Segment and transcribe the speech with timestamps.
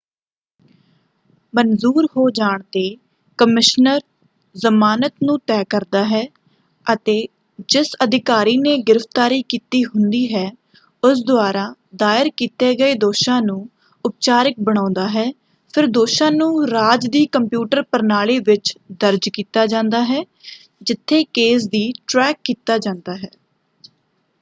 [1.53, 2.81] ਮਨਜੂਰ ਹੋ ਜਾਣ ‘ਤੇ
[3.39, 3.99] ਕਮਿਸ਼ਨਰ
[4.55, 6.21] ਜਮਾਨਤ ਨੂੰ ਤੈਅ ਕਰਦਾ ਹੈ
[6.87, 7.15] ਅਤੇ
[7.69, 10.49] ਜਿਸ ਅਧਿਕਾਰੀ ਨੇ ਗ੍ਰਿਫਤਾਰੀ ਕੀਤੀ ਹੁੰਦੀ ਹੈ
[11.03, 11.65] ਉਸ ਦੁਆਰਾ
[11.95, 13.59] ਦਾਇਰ ਕੀਤੇ ਗਏ ਦੋਸ਼ਾਂ ਨੂੰ
[14.05, 15.25] ਉਪਚਾਰਿਕ ਬਣਾਉਂਦਾ ਹੈ।
[15.73, 20.23] ਫਿਰ ਦੋਸ਼ਾਂ ਨੂੰ ਰਾਜ ਦੀ ਕੰਪਿਊਟਰ ਪ੍ਰਣਾਲੀ ਵਿੱਚ ਦਰਜ ਕੀਤਾ ਜਾਂਦਾ ਹੈ
[20.83, 23.29] ਜਿੱਥੇ ਕੇਸ ਦੀ ਟ੍ਰੈਕ ਕੀਤਾ ਜਾਂਦਾ ਹੈ।